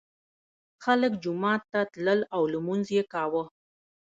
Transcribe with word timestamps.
خلک 0.83 1.11
جومات 1.23 1.61
ته 1.71 1.79
تلل 1.91 2.19
او 2.35 2.41
لمونځ 2.53 2.85
یې 2.97 3.03
کاوه. 3.13 3.43